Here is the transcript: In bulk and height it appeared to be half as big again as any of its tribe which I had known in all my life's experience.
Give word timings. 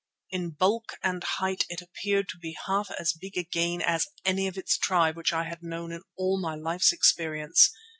In 0.31 0.49
bulk 0.49 0.93
and 1.03 1.23
height 1.23 1.67
it 1.69 1.79
appeared 1.79 2.27
to 2.29 2.39
be 2.39 2.57
half 2.65 2.89
as 2.89 3.13
big 3.13 3.37
again 3.37 3.83
as 3.83 4.07
any 4.25 4.47
of 4.47 4.57
its 4.57 4.75
tribe 4.75 5.15
which 5.15 5.31
I 5.31 5.43
had 5.43 5.61
known 5.61 5.91
in 5.91 6.01
all 6.17 6.39
my 6.41 6.55
life's 6.55 6.91
experience. 6.91 7.69